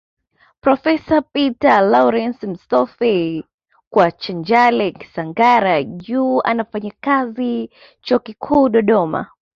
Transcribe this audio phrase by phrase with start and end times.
[0.61, 3.43] Profesa Pater Lawrance Msoffe
[3.91, 7.69] wa Chanjale Kisangara juu anafanya kazi
[8.01, 9.27] Chuo Kikuu Dodoma